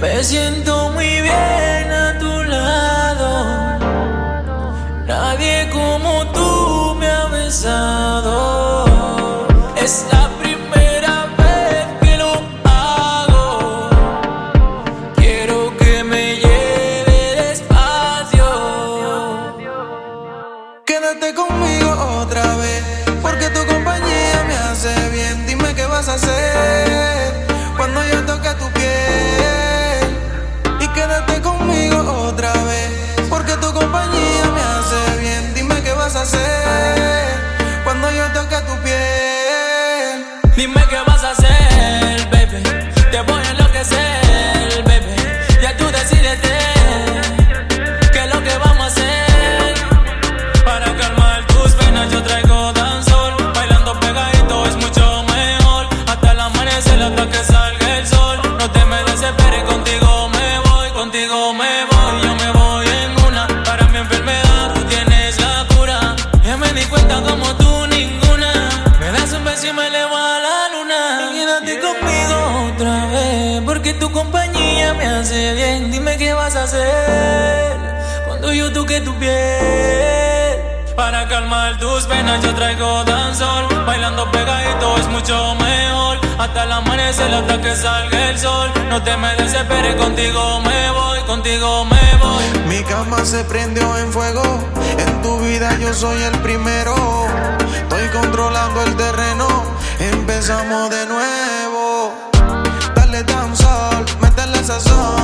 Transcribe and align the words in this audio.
Me 0.00 0.22
siento 0.22 0.90
muy 0.90 1.20
bien 1.22 1.90
a 1.90 2.18
tu 2.18 2.42
lado. 2.44 3.78
Nadie 5.06 5.70
como 5.70 6.26
tú 6.32 6.96
me 6.98 7.06
ha 7.08 7.26
besado. 7.26 8.86
Cuando 37.84 38.10
yo 38.10 38.24
toque 38.32 38.56
tu 38.66 38.74
piel. 38.82 39.15
Conmigo 71.74 72.72
otra 72.72 73.06
vez, 73.06 73.62
porque 73.64 73.94
tu 73.94 74.10
compañía 74.12 74.94
me 74.94 75.06
hace 75.06 75.54
bien. 75.54 75.90
Dime 75.90 76.16
qué 76.16 76.32
vas 76.32 76.54
a 76.56 76.62
hacer 76.64 77.76
cuando 78.26 78.52
yo 78.52 78.72
toque 78.72 79.00
tu 79.00 79.14
piel. 79.16 79.66
Para 80.94 81.28
calmar 81.28 81.78
tus 81.78 82.04
penas 82.04 82.42
yo 82.42 82.54
traigo 82.54 83.04
danzol 83.04 83.66
Bailando 83.84 84.30
pegadito 84.30 84.96
es 84.96 85.06
mucho 85.08 85.54
mejor 85.56 86.18
Hasta 86.38 86.64
el 86.64 86.72
amanecer 86.72 87.34
hasta 87.34 87.60
que 87.60 87.76
salga 87.76 88.30
el 88.30 88.38
sol 88.38 88.70
No 88.88 89.02
te 89.02 89.14
me 89.18 89.36
desesperes, 89.36 89.94
contigo 89.96 90.60
me 90.62 90.90
voy, 90.90 91.20
contigo 91.26 91.84
me 91.84 92.16
voy 92.18 92.44
Mi 92.68 92.82
cama 92.84 93.24
se 93.24 93.44
prendió 93.44 93.96
en 93.98 94.12
fuego. 94.12 94.42
En 94.98 95.22
tu 95.22 95.38
vida 95.40 95.76
yo 95.78 95.92
soy 95.94 96.22
el 96.22 96.38
primero. 96.40 96.94
Estoy 97.82 98.08
controlando 98.08 98.82
el 98.82 98.96
terreno. 98.96 99.55
Empezamos 100.36 100.90
de 100.90 101.06
nuevo. 101.06 102.12
Dale 102.94 103.22
dancehall, 103.22 104.04
métele 104.20 104.62
sazón. 104.62 105.15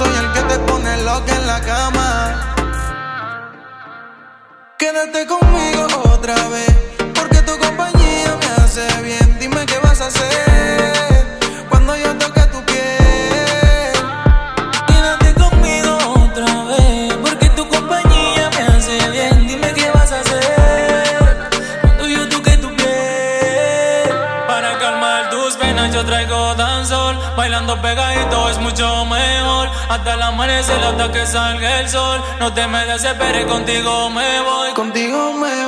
Soy 0.00 0.16
el 0.16 0.32
que 0.32 0.42
te 0.50 0.58
pone 0.60 0.96
loca 1.02 1.32
en 1.36 1.46
la 1.46 1.60
cama. 1.60 2.08
Quédate 4.78 5.26
conmigo 5.26 5.84
otra 6.14 6.36
vez, 6.48 6.74
porque 7.14 7.42
tu 7.42 7.54
compañía 7.58 8.30
me 8.40 8.48
hace 8.62 8.86
bien. 9.02 9.38
Dime 9.38 9.66
qué 9.66 9.78
vas 9.80 10.00
a 10.00 10.06
hacer 10.06 11.38
cuando 11.68 11.94
yo 11.98 12.16
toque 12.16 12.40
tu 12.54 12.64
piel. 12.64 13.92
Quédate 14.90 15.34
conmigo 15.34 15.92
otra 16.24 16.50
vez, 16.70 17.12
porque 17.24 17.50
tu 17.50 17.68
compañía 17.68 18.48
me 18.56 18.62
hace 18.72 18.96
bien. 19.10 19.46
Dime 19.46 19.70
qué 19.74 19.90
vas 19.90 20.12
a 20.12 20.20
hacer 20.20 21.50
cuando 21.82 22.06
yo 22.06 22.26
toque 22.26 22.56
tu 22.56 22.74
piel. 22.74 24.08
Para 24.48 24.78
calmar 24.78 25.28
tus 25.28 25.56
penas 25.56 25.92
yo 25.92 26.02
traigo 26.06 26.54
danzol, 26.54 27.18
bailando 27.36 27.82
pegadito 27.82 28.48
es 28.48 28.58
mucho 28.58 29.04
mejor. 29.04 29.69
Hasta 29.90 30.14
el 30.14 30.22
amanecer, 30.22 30.80
hasta 30.84 31.10
que 31.10 31.26
salga 31.26 31.80
el 31.80 31.88
sol. 31.88 32.22
No 32.38 32.54
te 32.54 32.64
me 32.68 32.86
desesperes, 32.86 33.44
contigo 33.46 34.08
me 34.08 34.40
voy. 34.40 34.72
Contigo 34.72 35.32
me 35.32 35.50
voy. 35.50 35.59